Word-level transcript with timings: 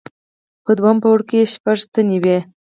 په 0.63 0.71
دوهم 0.77 0.97
پوړ 1.03 1.19
کې 1.29 1.49
شپږ 1.53 1.77
ستنې 1.85 2.17
وې. 2.23 2.37